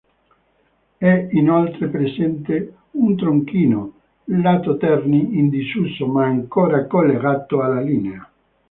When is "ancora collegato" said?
6.25-7.61